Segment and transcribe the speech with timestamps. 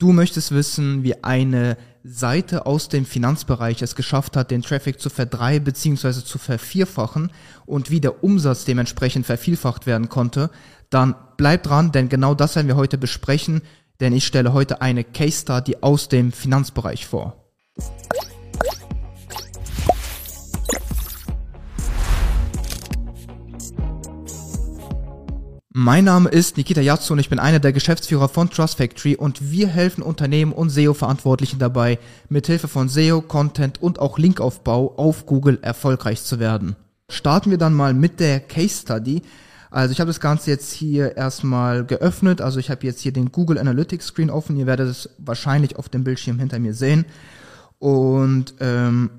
[0.00, 5.10] Du möchtest wissen, wie eine Seite aus dem Finanzbereich es geschafft hat, den Traffic zu
[5.10, 6.12] verdrei- bzw.
[6.24, 7.32] zu vervierfachen
[7.66, 10.50] und wie der Umsatz dementsprechend vervielfacht werden konnte,
[10.88, 13.62] dann bleib dran, denn genau das werden wir heute besprechen,
[13.98, 17.50] denn ich stelle heute eine Case Study aus dem Finanzbereich vor.
[25.80, 29.52] Mein Name ist Nikita Yatsu und ich bin einer der Geschäftsführer von Trust Factory und
[29.52, 35.60] wir helfen Unternehmen und SEO-Verantwortlichen dabei, mithilfe von SEO, Content und auch Linkaufbau auf Google
[35.62, 36.74] erfolgreich zu werden.
[37.08, 39.22] Starten wir dann mal mit der Case Study.
[39.70, 42.40] Also ich habe das Ganze jetzt hier erstmal geöffnet.
[42.40, 44.56] Also ich habe jetzt hier den Google Analytics Screen offen.
[44.56, 47.04] Ihr werdet es wahrscheinlich auf dem Bildschirm hinter mir sehen.
[47.78, 49.10] Und ähm,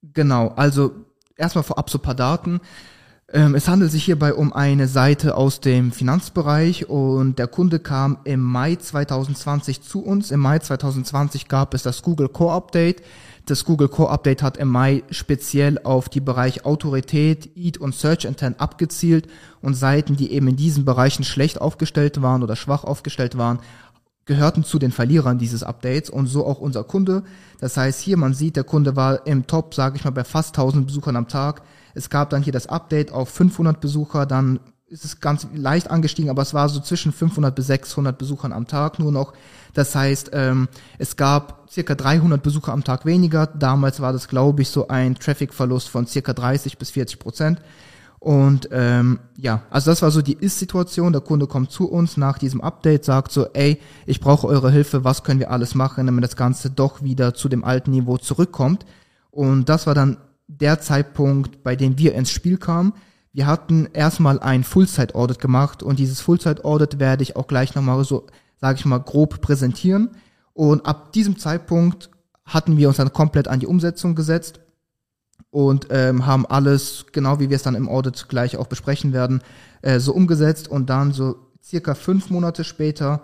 [0.00, 0.92] genau, also
[1.36, 2.60] erstmal vorab so paar Daten.
[3.30, 8.16] Ähm, es handelt sich hierbei um eine Seite aus dem Finanzbereich und der Kunde kam
[8.24, 10.30] im Mai 2020 zu uns.
[10.30, 13.02] Im Mai 2020 gab es das Google Core Update.
[13.44, 18.24] Das Google Core Update hat im Mai speziell auf die Bereich Autorität, EAT und Search
[18.24, 19.26] Intent abgezielt
[19.60, 23.58] und Seiten, die eben in diesen Bereichen schlecht aufgestellt waren oder schwach aufgestellt waren,
[24.28, 27.24] gehörten zu den Verlierern dieses Updates und so auch unser Kunde.
[27.58, 30.56] Das heißt, hier man sieht, der Kunde war im Top, sage ich mal, bei fast
[30.56, 31.62] 1000 Besuchern am Tag
[31.98, 36.30] es gab dann hier das Update auf 500 Besucher, dann ist es ganz leicht angestiegen,
[36.30, 39.34] aber es war so zwischen 500 bis 600 Besuchern am Tag nur noch.
[39.74, 43.46] Das heißt, ähm, es gab circa 300 Besucher am Tag weniger.
[43.46, 47.60] Damals war das, glaube ich, so ein Traffic-Verlust von circa 30 bis 40 Prozent.
[48.20, 51.12] Und ähm, ja, also das war so die Ist-Situation.
[51.12, 55.04] Der Kunde kommt zu uns nach diesem Update, sagt so, ey, ich brauche eure Hilfe,
[55.04, 58.84] was können wir alles machen, damit das Ganze doch wieder zu dem alten Niveau zurückkommt.
[59.30, 60.16] Und das war dann
[60.48, 62.94] der Zeitpunkt, bei dem wir ins Spiel kamen.
[63.32, 68.26] Wir hatten erstmal ein Full-Site-Audit gemacht und dieses Full-Site-Audit werde ich auch gleich nochmal so,
[68.60, 70.10] sage ich mal, grob präsentieren.
[70.54, 72.10] Und ab diesem Zeitpunkt
[72.44, 74.58] hatten wir uns dann komplett an die Umsetzung gesetzt
[75.50, 79.42] und ähm, haben alles, genau wie wir es dann im Audit gleich auch besprechen werden,
[79.82, 83.22] äh, so umgesetzt und dann so circa fünf Monate später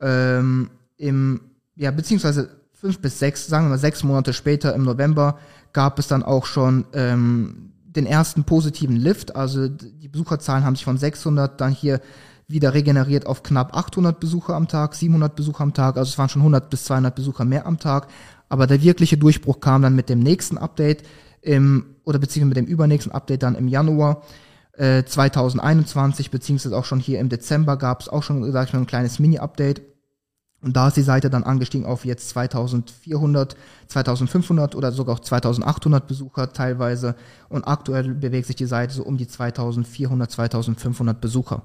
[0.00, 1.40] ähm, im,
[1.74, 5.38] ja, beziehungsweise fünf bis sechs, sagen wir mal sechs Monate später im November
[5.72, 9.34] gab es dann auch schon ähm, den ersten positiven Lift.
[9.34, 12.00] Also die Besucherzahlen haben sich von 600 dann hier
[12.48, 15.96] wieder regeneriert auf knapp 800 Besucher am Tag, 700 Besucher am Tag.
[15.96, 18.08] Also es waren schon 100 bis 200 Besucher mehr am Tag.
[18.48, 21.02] Aber der wirkliche Durchbruch kam dann mit dem nächsten Update
[21.46, 24.22] im, oder beziehungsweise mit dem übernächsten Update dann im Januar.
[24.78, 28.80] 2021 äh, beziehungsweise auch schon hier im Dezember gab es auch schon, sag ich mal,
[28.80, 29.80] ein kleines Mini-Update
[30.62, 33.56] und da ist die Seite dann angestiegen auf jetzt 2400,
[33.88, 37.14] 2500 oder sogar auch 2800 Besucher teilweise.
[37.48, 41.62] Und aktuell bewegt sich die Seite so um die 2400, 2500 Besucher.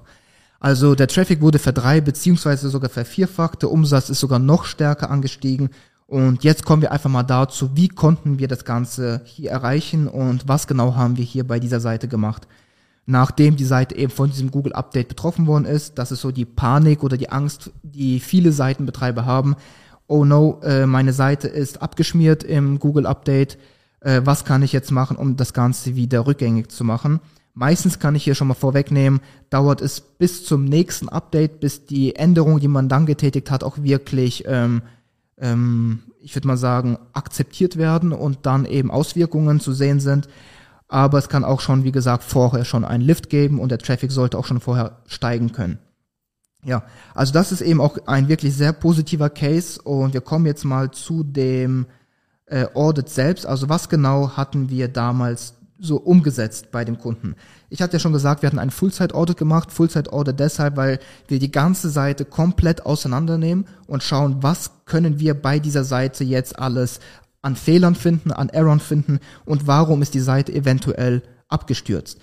[0.60, 3.62] Also der Traffic wurde verdrei beziehungsweise sogar vervierfacht.
[3.62, 5.70] Der Umsatz ist sogar noch stärker angestiegen.
[6.12, 10.46] Und jetzt kommen wir einfach mal dazu, wie konnten wir das Ganze hier erreichen und
[10.46, 12.46] was genau haben wir hier bei dieser Seite gemacht
[13.06, 15.98] nachdem die Seite eben von diesem Google Update betroffen worden ist.
[15.98, 19.56] Das ist so die Panik oder die Angst, die viele Seitenbetreiber haben.
[20.06, 23.58] Oh no, äh, meine Seite ist abgeschmiert im Google Update.
[24.00, 27.20] Äh, was kann ich jetzt machen, um das Ganze wieder rückgängig zu machen?
[27.54, 32.16] Meistens kann ich hier schon mal vorwegnehmen, dauert es bis zum nächsten Update, bis die
[32.16, 34.82] Änderung, die man dann getätigt hat, auch wirklich, ähm,
[35.36, 40.28] ich würde mal sagen, akzeptiert werden und dann eben Auswirkungen zu sehen sind
[40.92, 44.12] aber es kann auch schon, wie gesagt, vorher schon einen Lift geben und der Traffic
[44.12, 45.78] sollte auch schon vorher steigen können.
[46.66, 46.84] Ja,
[47.14, 50.90] also das ist eben auch ein wirklich sehr positiver Case und wir kommen jetzt mal
[50.90, 51.86] zu dem
[52.44, 53.46] äh, Audit selbst.
[53.46, 57.36] Also was genau hatten wir damals so umgesetzt bei dem Kunden?
[57.72, 59.72] Ich hatte ja schon gesagt, wir hatten ein Full-Site-Audit gemacht.
[59.72, 65.58] Full-Site-Audit deshalb, weil wir die ganze Seite komplett auseinandernehmen und schauen, was können wir bei
[65.58, 67.00] dieser Seite jetzt alles
[67.40, 72.18] an Fehlern finden, an Errors finden und warum ist die Seite eventuell abgestürzt.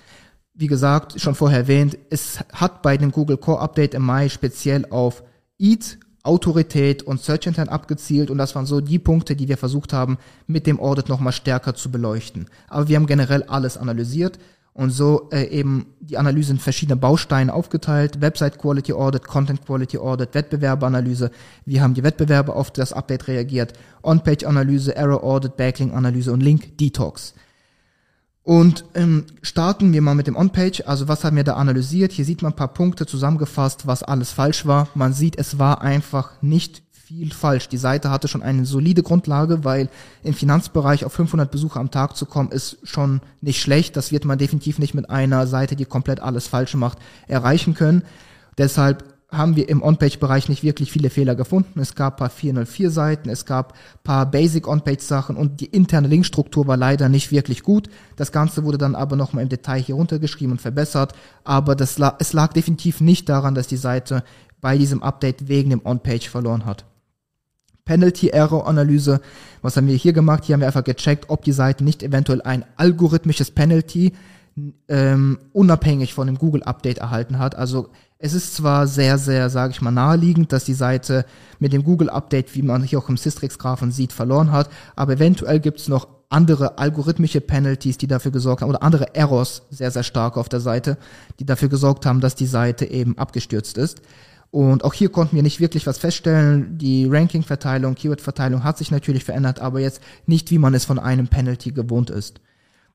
[0.54, 4.86] Wie gesagt, schon vorher erwähnt, es hat bei dem Google Core Update im Mai speziell
[4.92, 5.24] auf
[5.58, 9.94] EAT, Autorität und Search Intent abgezielt und das waren so die Punkte, die wir versucht
[9.94, 12.46] haben, mit dem Audit nochmal stärker zu beleuchten.
[12.68, 14.38] Aber wir haben generell alles analysiert
[14.80, 18.22] und so äh, eben die Analyse in verschiedene Bausteine aufgeteilt.
[18.22, 21.32] Website Quality Audit, Content Quality Audit, Wettbewerberanalyse.
[21.66, 23.74] Wie haben die Wettbewerber auf das Update reagiert?
[24.04, 27.34] On-Page-Analyse, Error Audit, Backlink-Analyse und Link-Detox.
[28.44, 30.84] Und ähm, starten wir mal mit dem On-Page.
[30.88, 32.14] Also was haben wir da analysiert?
[32.14, 34.88] Hier sieht man ein paar Punkte zusammengefasst, was alles falsch war.
[34.96, 37.70] Man sieht, es war einfach nicht viel falsch.
[37.70, 39.90] Die Seite hatte schon eine solide Grundlage, weil
[40.22, 43.98] im Finanzbereich auf 500 Besucher am Tag zu kommen, ist schon nicht schlecht.
[43.98, 48.04] Das wird man definitiv nicht mit einer Seite, die komplett alles falsch macht, erreichen können.
[48.60, 51.80] Deshalb haben wir im On-Page-Bereich nicht wirklich viele Fehler gefunden.
[51.80, 53.74] Es gab paar 404-Seiten, es gab
[54.04, 57.90] paar Basic-On-Page-Sachen und die interne Linkstruktur war leider nicht wirklich gut.
[58.18, 61.14] Das Ganze wurde dann aber nochmal im Detail hier runtergeschrieben und verbessert,
[61.44, 64.24] aber das es lag definitiv nicht daran, dass die Seite
[64.62, 66.86] bei diesem Update wegen dem On-Page verloren hat.
[67.90, 69.20] Penalty-Error-Analyse.
[69.64, 70.46] Was haben wir hier gemacht?
[70.46, 74.14] Hier haben wir einfach gecheckt, ob die Seite nicht eventuell ein algorithmisches Penalty
[74.88, 77.56] ähm, unabhängig von dem Google-Update erhalten hat.
[77.56, 77.90] Also
[78.20, 81.26] es ist zwar sehr, sehr, sage ich mal, naheliegend, dass die Seite
[81.58, 85.80] mit dem Google-Update, wie man hier auch im Systrix-Graphen sieht, verloren hat, aber eventuell gibt
[85.80, 90.38] es noch andere algorithmische Penalties, die dafür gesorgt haben, oder andere Errors sehr, sehr stark
[90.38, 91.00] auf der Seite,
[91.40, 94.04] die dafür gesorgt haben, dass die Seite eben abgestürzt ist.
[94.52, 96.78] Und auch hier konnten wir nicht wirklich was feststellen.
[96.78, 101.28] Die Ranking-Verteilung, Keyword-Verteilung hat sich natürlich verändert, aber jetzt nicht, wie man es von einem
[101.28, 102.42] Penalty gewohnt ist.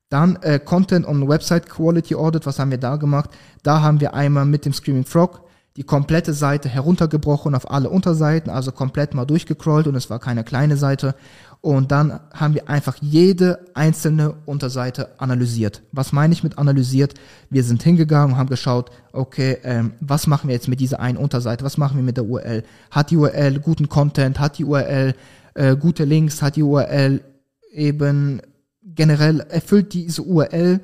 [0.08, 3.30] Dann äh, Content on Website Quality Audit, was haben wir da gemacht?
[3.62, 5.42] Da haben wir einmal mit dem Screaming Frog
[5.76, 10.44] die komplette Seite heruntergebrochen auf alle Unterseiten, also komplett mal durchgecrawlt und es war keine
[10.44, 11.16] kleine Seite.
[11.60, 15.82] Und dann haben wir einfach jede einzelne Unterseite analysiert.
[15.92, 17.14] Was meine ich mit analysiert?
[17.48, 21.16] Wir sind hingegangen und haben geschaut, okay, ähm, was machen wir jetzt mit dieser einen
[21.16, 21.64] Unterseite?
[21.64, 22.62] Was machen wir mit der URL?
[22.90, 24.38] Hat die URL guten Content?
[24.38, 25.14] Hat die URL
[25.54, 26.42] äh, gute Links?
[26.42, 27.22] Hat die URL
[27.72, 28.42] eben
[28.82, 30.80] generell erfüllt diese URL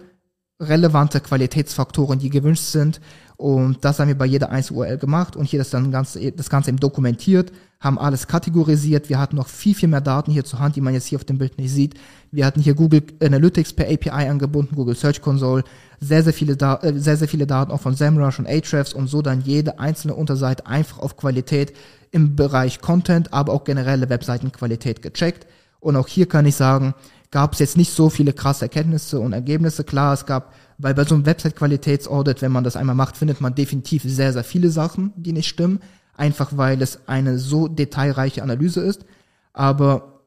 [0.60, 3.00] relevante Qualitätsfaktoren, die gewünscht sind.
[3.36, 6.50] Und das haben wir bei jeder einzelnen URL gemacht und hier das dann ganz, das
[6.50, 9.08] Ganze eben dokumentiert, haben alles kategorisiert.
[9.08, 11.24] Wir hatten noch viel, viel mehr Daten hier zur Hand, die man jetzt hier auf
[11.24, 11.94] dem Bild nicht sieht.
[12.30, 15.64] Wir hatten hier Google Analytics per API angebunden, Google Search Console,
[16.00, 19.08] sehr, sehr viele, da äh, sehr, sehr viele Daten auch von SEMrush und Ahrefs und
[19.08, 21.72] so dann jede einzelne Unterseite einfach auf Qualität
[22.10, 25.46] im Bereich Content, aber auch generelle Webseitenqualität gecheckt.
[25.80, 26.94] Und auch hier kann ich sagen,
[27.30, 29.84] gab es jetzt nicht so viele krasse Erkenntnisse und Ergebnisse.
[29.84, 33.54] Klar, es gab, weil bei so einem Website-Qualitätsaudit, wenn man das einmal macht, findet man
[33.54, 35.80] definitiv sehr, sehr viele Sachen, die nicht stimmen.
[36.16, 39.04] Einfach weil es eine so detailreiche Analyse ist.
[39.52, 40.20] Aber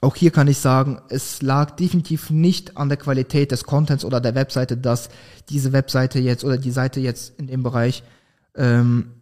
[0.00, 4.20] auch hier kann ich sagen, es lag definitiv nicht an der Qualität des Contents oder
[4.20, 5.08] der Webseite, dass
[5.48, 8.02] diese Webseite jetzt oder die Seite jetzt in dem Bereich
[8.56, 9.12] ähm,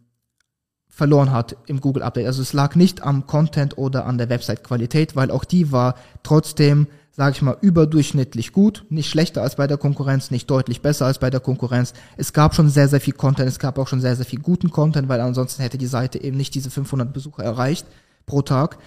[0.95, 2.27] verloren hat im Google Update.
[2.27, 6.87] Also es lag nicht am Content oder an der Website-Qualität, weil auch die war trotzdem,
[7.11, 11.19] sage ich mal, überdurchschnittlich gut, nicht schlechter als bei der Konkurrenz, nicht deutlich besser als
[11.19, 11.95] bei der Konkurrenz.
[12.17, 14.71] Es gab schon sehr, sehr viel Content, es gab auch schon sehr, sehr viel guten
[14.71, 17.87] Content, weil ansonsten hätte die Seite eben nicht diese 500 Besucher erreicht
[18.25, 18.79] pro Tag.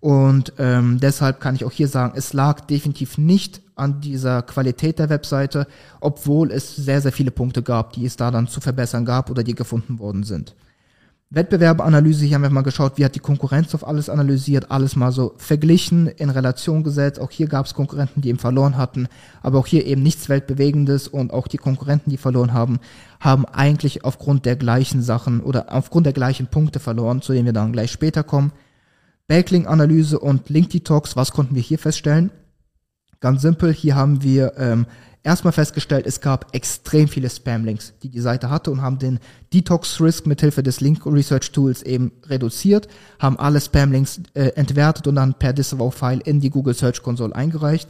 [0.00, 4.98] Und ähm, deshalb kann ich auch hier sagen, es lag definitiv nicht an dieser Qualität
[4.98, 5.66] der Webseite,
[6.00, 9.42] obwohl es sehr, sehr viele Punkte gab, die es da dann zu verbessern gab oder
[9.42, 10.54] die gefunden worden sind.
[11.34, 15.10] Wettbewerbeanalyse, hier haben wir mal geschaut, wie hat die Konkurrenz auf alles analysiert, alles mal
[15.10, 17.18] so verglichen, in Relation gesetzt.
[17.20, 19.08] Auch hier gab es Konkurrenten, die eben verloren hatten,
[19.42, 22.78] aber auch hier eben nichts Weltbewegendes und auch die Konkurrenten, die verloren haben,
[23.18, 27.52] haben eigentlich aufgrund der gleichen Sachen oder aufgrund der gleichen Punkte verloren, zu denen wir
[27.52, 28.52] dann gleich später kommen.
[29.26, 32.30] Backlink-Analyse und Link-Detox, was konnten wir hier feststellen?
[33.24, 34.84] Ganz simpel, hier haben wir ähm,
[35.22, 39.18] erstmal festgestellt, es gab extrem viele Spam-Links, die die Seite hatte und haben den
[39.54, 42.86] Detox-Risk mithilfe des Link-Research-Tools eben reduziert,
[43.18, 47.88] haben alle Spam-Links äh, entwertet und dann per Disavow-File in die Google Search Console eingereicht.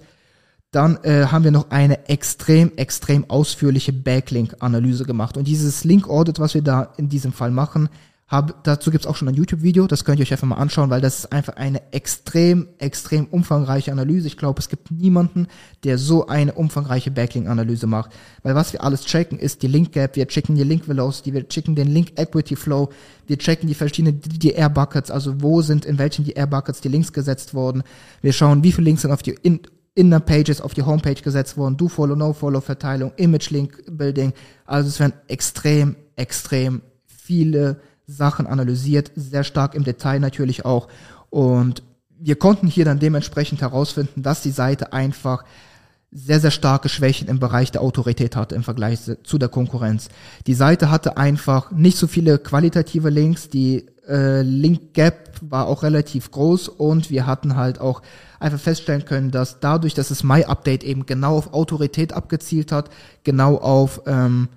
[0.70, 5.36] Dann äh, haben wir noch eine extrem, extrem ausführliche Backlink-Analyse gemacht.
[5.36, 7.88] Und dieses Link-Audit, was wir da in diesem Fall machen,
[8.26, 11.02] hab, dazu gibt's auch schon ein YouTube-Video, das könnt ihr euch einfach mal anschauen, weil
[11.02, 14.26] das ist einfach eine extrem, extrem umfangreiche Analyse.
[14.26, 15.46] Ich glaube, es gibt niemanden,
[15.84, 18.12] der so eine umfangreiche Backlink-Analyse macht.
[18.42, 21.88] Weil was wir alles checken, ist die Link-Gap, wir checken die Link-Velocity, wir checken den
[21.88, 22.90] Link-Equity-Flow,
[23.26, 27.82] wir checken die verschiedenen DR-Buckets, also wo sind, in welchen DR-Buckets die Links gesetzt worden.
[28.22, 29.60] Wir schauen, wie viele Links sind auf die in
[29.94, 34.32] Inner Pages auf die Homepage gesetzt worden, Do-Follow, No-Follow-Verteilung, Image-Link-Building.
[34.64, 40.88] Also es werden extrem, extrem viele Sachen analysiert, sehr stark im Detail natürlich auch.
[41.30, 41.82] Und
[42.18, 45.44] wir konnten hier dann dementsprechend herausfinden, dass die Seite einfach
[46.10, 50.08] sehr, sehr starke Schwächen im Bereich der Autorität hatte im Vergleich zu der Konkurrenz.
[50.46, 55.82] Die Seite hatte einfach nicht so viele qualitative Links, die äh, Link Gap war auch
[55.82, 58.00] relativ groß und wir hatten halt auch
[58.38, 62.90] einfach feststellen können, dass dadurch, dass das My Update eben genau auf Autorität abgezielt hat,
[63.24, 64.48] genau auf ähm,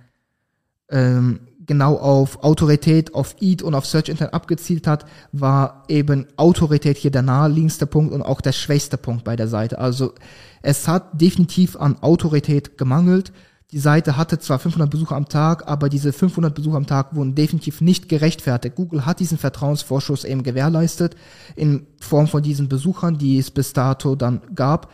[0.89, 6.97] ähm, genau auf Autorität, auf EAT und auf Search Intent abgezielt hat, war eben Autorität
[6.97, 9.77] hier der naheliegendste Punkt und auch der schwächste Punkt bei der Seite.
[9.77, 10.13] Also
[10.62, 13.31] es hat definitiv an Autorität gemangelt.
[13.71, 17.36] Die Seite hatte zwar 500 Besucher am Tag, aber diese 500 Besucher am Tag wurden
[17.36, 18.75] definitiv nicht gerechtfertigt.
[18.75, 21.17] Google hat diesen Vertrauensvorschuss eben gewährleistet
[21.57, 24.89] in Form von diesen Besuchern, die es bis dato dann gab.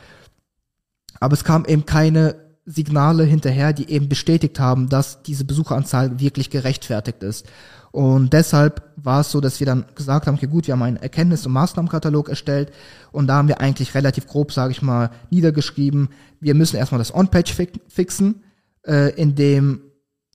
[1.20, 6.50] Aber es kam eben keine Signale hinterher, die eben bestätigt haben, dass diese Besucheranzahl wirklich
[6.50, 7.46] gerechtfertigt ist.
[7.92, 10.98] Und deshalb war es so, dass wir dann gesagt haben, okay gut, wir haben einen
[10.98, 12.72] Erkenntnis- und Maßnahmenkatalog erstellt
[13.12, 17.14] und da haben wir eigentlich relativ grob, sage ich mal, niedergeschrieben, wir müssen erstmal das
[17.14, 17.54] On-Page
[17.88, 18.44] fixen.
[18.84, 19.82] Äh, in dem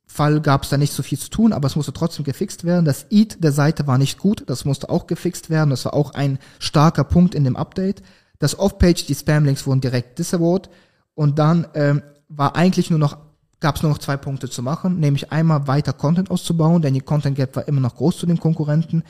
[0.06, 2.84] Fall gab es da nicht so viel zu tun, aber es musste trotzdem gefixt werden.
[2.84, 5.70] Das EAT der Seite war nicht gut, das musste auch gefixt werden.
[5.70, 8.02] Das war auch ein starker Punkt in dem Update.
[8.38, 10.70] Das Off-Page, die Spam-Links wurden direkt disavowed
[11.14, 13.18] und dann ähm, war eigentlich nur noch
[13.60, 17.00] gab es nur noch zwei Punkte zu machen, nämlich einmal weiter Content auszubauen, denn die
[17.00, 19.02] Content Gap war immer noch groß zu den Konkurrenten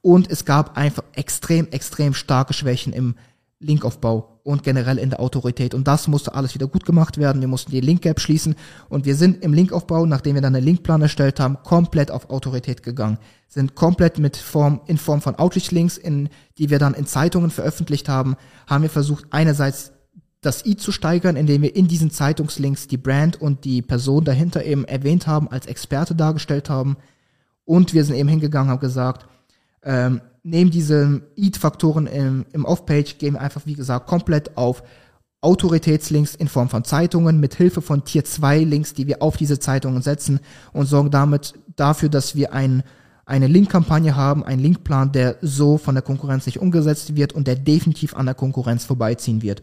[0.00, 3.16] und es gab einfach extrem, extrem starke Schwächen im
[3.58, 5.74] Linkaufbau und generell in der Autorität.
[5.74, 7.40] Und das musste alles wieder gut gemacht werden.
[7.40, 8.54] Wir mussten die Link Gap schließen
[8.88, 12.82] und wir sind im Linkaufbau, nachdem wir dann einen Linkplan erstellt haben, komplett auf Autorität
[12.82, 13.18] gegangen.
[13.48, 16.28] Sind komplett mit Form, in Form von Outreach Links, in,
[16.58, 18.36] die wir dann in Zeitungen veröffentlicht haben,
[18.68, 19.92] haben wir versucht, einerseits
[20.46, 24.64] das I zu steigern, indem wir in diesen Zeitungslinks die Brand und die Person dahinter
[24.64, 26.96] eben erwähnt haben, als Experte dargestellt haben.
[27.64, 29.26] Und wir sind eben hingegangen, haben gesagt,
[29.82, 34.84] ähm, neben diesen EAT-Faktoren im, im Off-Page gehen wir einfach, wie gesagt, komplett auf
[35.40, 39.58] Autoritätslinks in Form von Zeitungen mit Hilfe von Tier 2 Links, die wir auf diese
[39.58, 40.40] Zeitungen setzen
[40.72, 42.84] und sorgen damit dafür, dass wir ein,
[43.26, 47.56] eine Link-Kampagne haben, einen Linkplan, der so von der Konkurrenz nicht umgesetzt wird und der
[47.56, 49.62] definitiv an der Konkurrenz vorbeiziehen wird.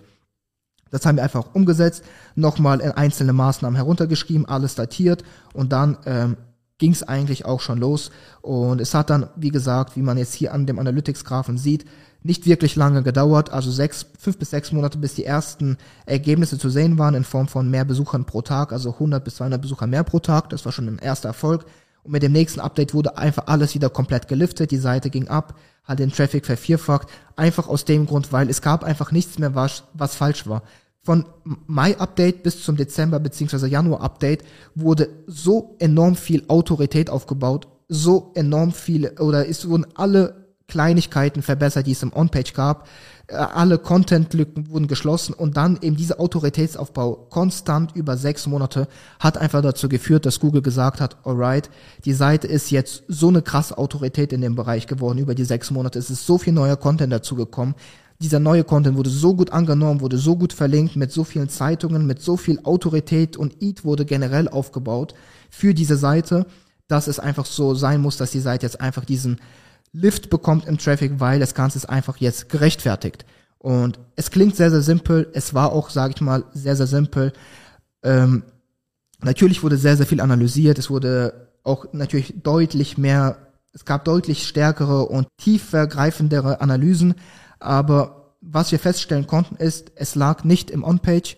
[0.94, 2.04] Das haben wir einfach umgesetzt,
[2.36, 5.24] nochmal in einzelne Maßnahmen heruntergeschrieben, alles datiert
[5.54, 6.38] und dann ähm,
[6.78, 8.12] ging es eigentlich auch schon los.
[8.42, 11.86] Und es hat dann, wie gesagt, wie man jetzt hier an dem Analytics-Graphen sieht,
[12.22, 16.70] nicht wirklich lange gedauert, also sechs, fünf bis sechs Monate, bis die ersten Ergebnisse zu
[16.70, 20.04] sehen waren in Form von mehr Besuchern pro Tag, also 100 bis 200 Besucher mehr
[20.04, 20.52] pro Tag.
[20.52, 21.66] Das war schon ein erster Erfolg.
[22.04, 24.70] Und mit dem nächsten Update wurde einfach alles wieder komplett geliftet.
[24.70, 27.08] Die Seite ging ab, hat den Traffic vervierfacht.
[27.36, 30.62] Einfach aus dem Grund, weil es gab einfach nichts mehr, was, was falsch war
[31.04, 31.26] von
[31.68, 33.68] Mai-Update bis zum Dezember bzw.
[33.68, 34.44] Januar-Update
[34.74, 41.88] wurde so enorm viel Autorität aufgebaut, so enorm viele, oder es wurden alle Kleinigkeiten verbessert,
[41.88, 42.88] die es im On-Page gab.
[43.28, 48.88] Äh, alle Content-Lücken wurden geschlossen und dann eben dieser Autoritätsaufbau konstant über sechs Monate
[49.20, 51.70] hat einfach dazu geführt, dass Google gesagt hat, alright,
[52.06, 55.70] die Seite ist jetzt so eine krasse Autorität in dem Bereich geworden über die sechs
[55.70, 56.00] Monate.
[56.00, 57.76] Es ist so viel neuer Content dazugekommen
[58.24, 62.08] dieser neue Content wurde so gut angenommen, wurde so gut verlinkt, mit so vielen Zeitungen,
[62.08, 65.14] mit so viel Autorität und EAT wurde generell aufgebaut
[65.50, 66.46] für diese Seite,
[66.88, 69.40] dass es einfach so sein muss, dass die Seite jetzt einfach diesen
[69.92, 73.26] Lift bekommt im Traffic, weil das Ganze ist einfach jetzt gerechtfertigt.
[73.60, 75.30] Und es klingt sehr, sehr simpel.
[75.34, 77.34] Es war auch, sage ich mal, sehr, sehr simpel.
[78.04, 78.44] Ähm,
[79.22, 80.80] natürlich wurde sehr, sehr viel analysiert.
[80.80, 83.38] Es wurde auch natürlich deutlich mehr,
[83.74, 87.16] es gab deutlich stärkere und tiefergreifendere Analysen.
[87.64, 91.38] Aber was wir feststellen konnten, ist, es lag nicht im On-Page,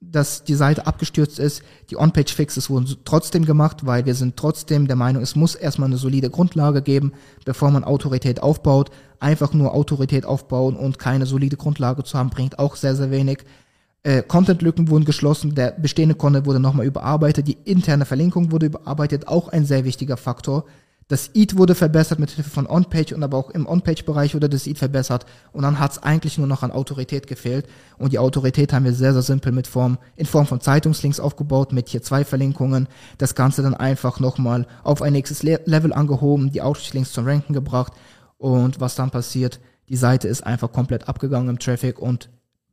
[0.00, 1.62] dass die Seite abgestürzt ist.
[1.90, 5.96] Die On-Page-Fixes wurden trotzdem gemacht, weil wir sind trotzdem der Meinung, es muss erstmal eine
[5.96, 7.12] solide Grundlage geben,
[7.44, 8.90] bevor man Autorität aufbaut.
[9.20, 13.44] Einfach nur Autorität aufbauen und keine solide Grundlage zu haben, bringt auch sehr, sehr wenig.
[14.02, 19.26] Äh, Content-Lücken wurden geschlossen, der bestehende Content wurde nochmal überarbeitet, die interne Verlinkung wurde überarbeitet,
[19.26, 20.64] auch ein sehr wichtiger Faktor.
[21.08, 24.66] Das EAT wurde verbessert mit Hilfe von On-Page und aber auch im On-Page-Bereich wurde das
[24.66, 25.24] EAT verbessert.
[25.52, 27.66] Und dann hat es eigentlich nur noch an Autorität gefehlt.
[27.96, 31.72] Und die Autorität haben wir sehr, sehr simpel mit Form, in Form von Zeitungslinks aufgebaut
[31.72, 36.52] mit hier zwei Verlinkungen, das Ganze dann einfach nochmal auf ein nächstes Le Level angehoben,
[36.52, 37.94] die Outreach-Links zum Ranken gebracht.
[38.36, 42.28] Und was dann passiert, die Seite ist einfach komplett abgegangen im Traffic und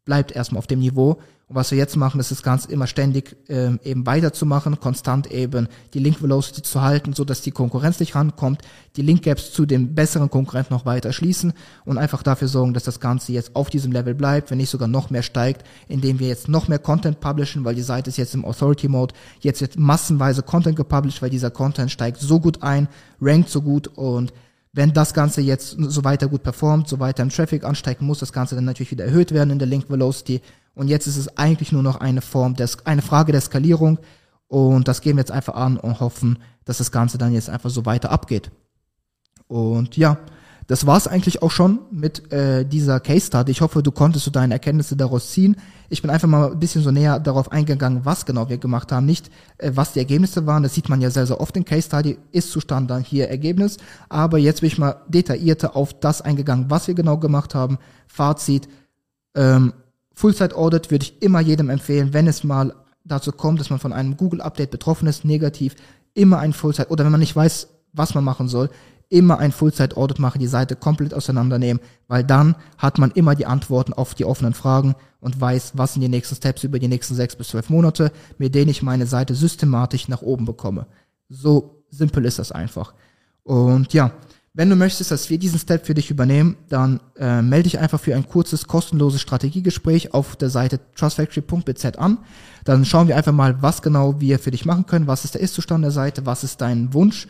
[0.05, 1.19] bleibt erstmal auf dem Niveau.
[1.47, 5.67] Und was wir jetzt machen, ist das Ganze immer ständig ähm, eben weiterzumachen, konstant eben
[5.93, 8.61] die Link Velocity zu halten, so dass die Konkurrenz nicht rankommt,
[8.95, 12.83] die Link Gaps zu den besseren Konkurrenten noch weiter schließen und einfach dafür sorgen, dass
[12.83, 16.29] das Ganze jetzt auf diesem Level bleibt, wenn nicht sogar noch mehr steigt, indem wir
[16.29, 19.77] jetzt noch mehr Content publishen, weil die Seite ist jetzt im Authority Mode, jetzt wird
[19.77, 22.87] massenweise Content gepublished, weil dieser Content steigt so gut ein,
[23.21, 24.33] rankt so gut und
[24.75, 28.33] wenn das Ganze jetzt so weiter gut performt, so weiter im Traffic ansteigt, muss das
[28.33, 30.41] Ganze dann natürlich wieder erhöht werden in der Link Velocity
[30.75, 33.97] und jetzt ist es eigentlich nur noch eine Form, des, eine Frage der Skalierung.
[34.47, 37.69] Und das gehen wir jetzt einfach an und hoffen, dass das Ganze dann jetzt einfach
[37.69, 38.51] so weiter abgeht.
[39.47, 40.17] Und ja,
[40.67, 43.51] das war's eigentlich auch schon mit äh, dieser Case Study.
[43.51, 45.57] Ich hoffe, du konntest so deine Erkenntnisse daraus ziehen.
[45.89, 49.05] Ich bin einfach mal ein bisschen so näher darauf eingegangen, was genau wir gemacht haben,
[49.05, 49.29] nicht
[49.59, 50.63] äh, was die Ergebnisse waren.
[50.63, 53.77] Das sieht man ja sehr, sehr oft in Case Study, ist Zustand dann hier Ergebnis.
[54.09, 57.77] Aber jetzt bin ich mal detaillierter auf das eingegangen, was wir genau gemacht haben.
[58.07, 58.67] Fazit,
[59.35, 59.73] ähm,
[60.15, 64.17] Full-Site-Audit würde ich immer jedem empfehlen, wenn es mal dazu kommt, dass man von einem
[64.17, 65.75] Google-Update betroffen ist, negativ,
[66.15, 68.69] immer ein Full-Site, oder wenn man nicht weiß, was man machen soll,
[69.09, 73.93] immer ein Full-Site-Audit machen, die Seite komplett auseinandernehmen, weil dann hat man immer die Antworten
[73.93, 77.35] auf die offenen Fragen und weiß, was sind die nächsten Steps über die nächsten sechs
[77.35, 80.87] bis zwölf Monate, mit denen ich meine Seite systematisch nach oben bekomme.
[81.29, 82.93] So simpel ist das einfach.
[83.43, 84.11] Und ja,
[84.57, 87.99] wenn du möchtest, dass wir diesen Step für dich übernehmen, dann äh, melde dich einfach
[87.99, 92.19] für ein kurzes, kostenloses Strategiegespräch auf der Seite trustfactory.bz an.
[92.63, 95.41] Dann schauen wir einfach mal, was genau wir für dich machen können, was ist der
[95.41, 97.27] Ist-Zustand der Seite, was ist dein Wunsch.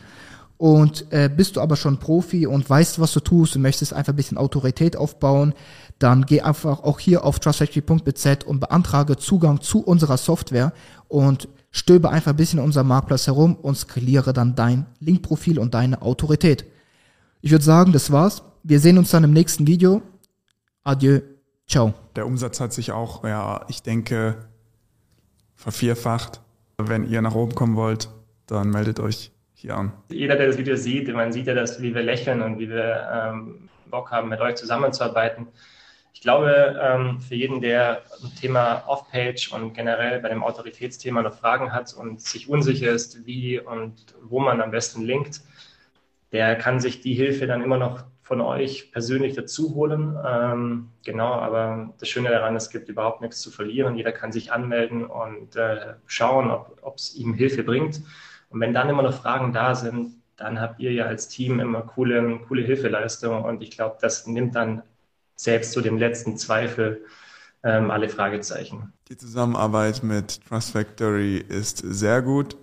[0.58, 4.14] Und äh, bist du aber schon Profi und weißt, was du tust und möchtest einfach
[4.14, 5.52] ein bisschen Autorität aufbauen,
[5.98, 10.72] dann geh einfach auch hier auf trustfactory.bz und beantrage Zugang zu unserer Software
[11.08, 15.74] und stöbe einfach ein bisschen in unserem Marktplatz herum und skaliere dann dein Linkprofil und
[15.74, 16.64] deine Autorität.
[17.42, 18.42] Ich würde sagen, das war's.
[18.62, 20.02] Wir sehen uns dann im nächsten Video.
[20.84, 21.20] Adieu.
[21.68, 21.94] Ciao.
[22.14, 24.36] Der Umsatz hat sich auch, ja, ich denke,
[25.54, 26.40] vervierfacht.
[26.78, 28.08] Wenn ihr nach oben kommen wollt,
[28.46, 29.92] dann meldet euch hier.
[30.10, 33.08] Jeder, der das Video sieht, man sieht ja, dass, wie wir lächeln und wie wir
[33.12, 35.48] ähm, Bock haben, mit euch zusammenzuarbeiten.
[36.12, 41.34] Ich glaube, ähm, für jeden, der ein Thema Off-Page und generell bei dem Autoritätsthema noch
[41.34, 45.40] Fragen hat und sich unsicher ist, wie und wo man am besten linkt,
[46.32, 50.18] der kann sich die Hilfe dann immer noch von euch persönlich dazu holen.
[50.26, 53.94] Ähm, genau, aber das Schöne daran, es gibt überhaupt nichts zu verlieren.
[53.94, 58.02] Jeder kann sich anmelden und äh, schauen, ob es ihm Hilfe bringt.
[58.50, 61.82] Und wenn dann immer noch Fragen da sind, dann habt ihr ja als Team immer
[61.82, 63.44] coole, coole Hilfeleistung.
[63.44, 64.82] Und ich glaube, das nimmt dann
[65.34, 67.04] selbst zu dem letzten Zweifel
[67.62, 68.92] ähm, alle Fragezeichen.
[69.08, 72.56] Die Zusammenarbeit mit Trust Factory ist sehr gut,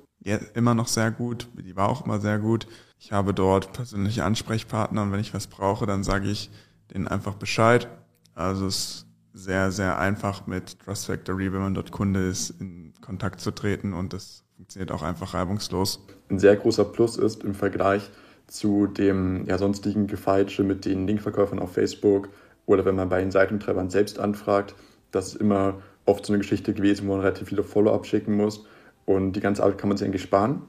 [0.53, 2.67] immer noch sehr gut, die war auch immer sehr gut.
[2.99, 6.49] Ich habe dort persönliche Ansprechpartner und wenn ich was brauche, dann sage ich
[6.93, 7.87] denen einfach Bescheid.
[8.33, 12.93] Also es ist sehr, sehr einfach mit Trust Factory, wenn man dort Kunde ist, in
[13.01, 16.05] Kontakt zu treten und das funktioniert auch einfach reibungslos.
[16.29, 18.10] Ein sehr großer Plus ist im Vergleich
[18.48, 22.29] zu dem ja, sonstigen Gefeitsche mit den Linkverkäufern auf Facebook
[22.65, 24.75] oder wenn man bei den Seitentreibern selbst anfragt,
[25.12, 28.65] das ist immer oft so eine Geschichte gewesen, wo man relativ viele Follow-up schicken muss
[29.05, 30.62] und die ganze Arbeit kann man sich eigentlich sparen.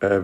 [0.00, 0.22] Äh,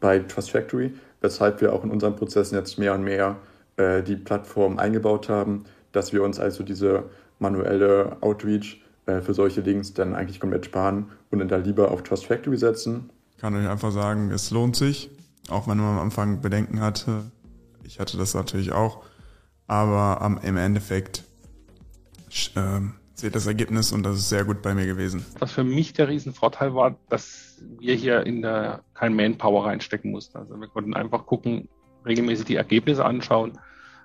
[0.00, 0.92] bei Trust Factory,
[1.22, 3.36] weshalb wir auch in unseren Prozessen jetzt mehr und mehr
[3.76, 7.04] äh, die Plattform eingebaut haben, dass wir uns also diese
[7.38, 12.02] manuelle Outreach äh, für solche Links dann eigentlich komplett sparen und dann da lieber auf
[12.02, 13.10] Trust Factory setzen.
[13.32, 15.10] Ich kann euch einfach sagen, es lohnt sich,
[15.48, 17.24] auch wenn man am Anfang Bedenken hatte.
[17.82, 19.04] Ich hatte das natürlich auch,
[19.66, 21.24] aber ähm, im Endeffekt
[22.54, 22.80] äh,
[23.14, 25.24] seht das Ergebnis und das ist sehr gut bei mir gewesen.
[25.38, 30.38] Was für mich der Riesenvorteil war, dass wir hier in der kein Manpower reinstecken mussten.
[30.38, 31.68] Also wir konnten einfach gucken,
[32.04, 33.58] regelmäßig die Ergebnisse anschauen,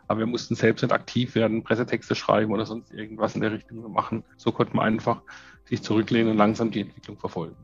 [0.10, 3.92] aber wir mussten selbst nicht aktiv werden, Pressetexte schreiben oder sonst irgendwas in der Richtung
[3.92, 4.24] machen.
[4.38, 5.22] So konnte man einfach
[5.66, 7.56] sich zurücklehnen und langsam die Entwicklung verfolgen.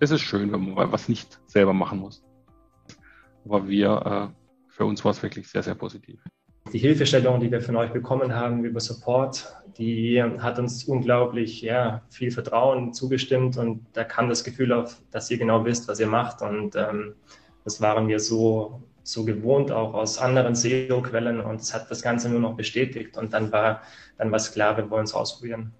[0.00, 2.22] Das ist schön, wenn man was nicht selber machen muss.
[3.46, 6.20] Aber wir, äh, für uns war es wirklich sehr, sehr positiv.
[6.74, 12.02] Die Hilfestellung, die wir von euch bekommen haben über Support, die hat uns unglaublich ja,
[12.10, 16.06] viel Vertrauen zugestimmt und da kam das Gefühl auf, dass ihr genau wisst, was ihr
[16.06, 17.14] macht und ähm,
[17.64, 22.28] das waren wir so, so gewohnt, auch aus anderen SEO-Quellen und es hat das Ganze
[22.28, 23.82] nur noch bestätigt und dann war
[24.18, 25.72] dann war es klar, wir wollen es ausprobieren.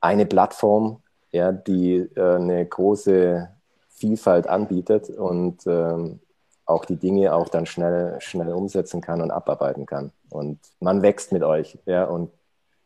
[0.00, 3.48] Eine Plattform, ja, die äh, eine große
[3.88, 6.20] Vielfalt anbietet und ähm,
[6.64, 10.12] auch die Dinge auch dann schnell, schnell umsetzen kann und abarbeiten kann.
[10.30, 12.30] Und man wächst mit euch, ja, und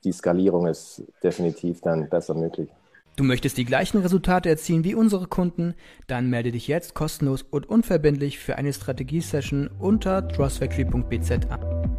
[0.05, 2.69] die Skalierung ist definitiv dann besser möglich.
[3.15, 5.75] Du möchtest die gleichen Resultate erzielen wie unsere Kunden?
[6.07, 11.93] Dann melde dich jetzt kostenlos und unverbindlich für eine Strategiesession unter trustfactory.bz an.